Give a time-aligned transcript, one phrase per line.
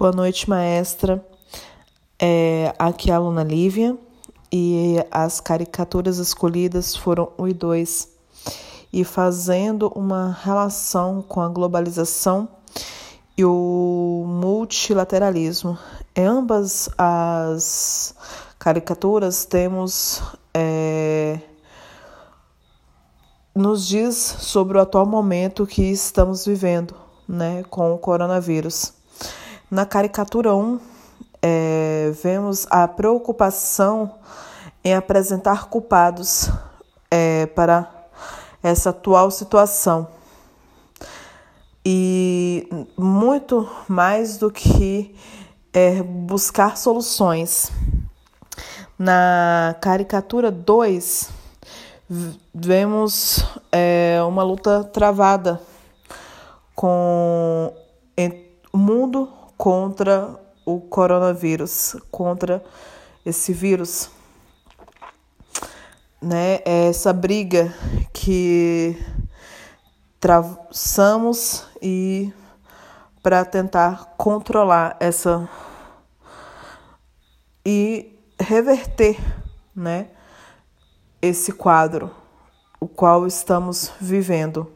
[0.00, 1.22] Boa noite, maestra.
[2.18, 3.98] É, aqui é a aluna Lívia
[4.50, 8.08] e as caricaturas escolhidas foram 1 e 2.
[8.94, 12.48] E fazendo uma relação com a globalização
[13.36, 15.78] e o multilateralismo.
[16.16, 18.14] Em ambas as
[18.58, 20.22] caricaturas temos.
[20.54, 21.40] É,
[23.54, 26.94] nos diz sobre o atual momento que estamos vivendo
[27.28, 28.98] né, com o coronavírus.
[29.70, 30.80] Na caricatura 1,
[31.40, 34.16] é, vemos a preocupação
[34.82, 36.50] em apresentar culpados
[37.08, 37.88] é, para
[38.60, 40.08] essa atual situação.
[41.86, 45.14] E muito mais do que
[45.72, 47.70] é, buscar soluções.
[48.98, 51.30] Na caricatura 2,
[52.52, 55.60] vemos é, uma luta travada
[56.74, 57.72] com
[58.72, 62.64] o mundo contra o coronavírus, contra
[63.26, 64.10] esse vírus.
[66.18, 66.60] Né?
[66.64, 67.70] Essa briga
[68.10, 68.96] que
[70.18, 72.32] traçamos e
[73.22, 75.46] para tentar controlar essa
[77.62, 79.18] e reverter,
[79.76, 80.08] né,
[81.20, 82.10] esse quadro
[82.80, 84.72] o qual estamos vivendo.